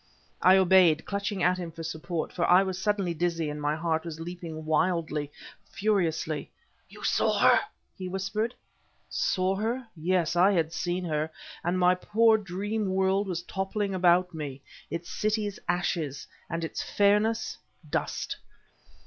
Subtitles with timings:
[0.41, 4.03] I obeyed, clutching at him for support; for I was suddenly dizzy, and my heart
[4.03, 5.31] was leaping wildly
[5.63, 6.49] furiously.
[6.89, 7.59] "You saw her?"
[7.95, 8.55] he whispered.
[9.09, 9.85] Saw her!
[9.95, 11.29] yes, I had seen her!
[11.63, 17.59] And my poor dream world was toppling about me, its cities, ashes and its fairness,
[17.87, 18.37] dust.